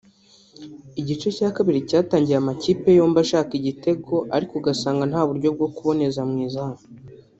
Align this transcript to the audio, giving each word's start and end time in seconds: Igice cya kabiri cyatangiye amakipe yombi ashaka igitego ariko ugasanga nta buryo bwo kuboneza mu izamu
Igice 0.99 1.27
cya 1.37 1.49
kabiri 1.55 1.79
cyatangiye 1.89 2.37
amakipe 2.39 2.87
yombi 2.97 3.17
ashaka 3.25 3.51
igitego 3.59 4.15
ariko 4.35 4.53
ugasanga 4.59 5.03
nta 5.11 5.21
buryo 5.27 5.49
bwo 5.55 5.67
kuboneza 5.75 6.21
mu 6.29 6.37
izamu 6.47 6.79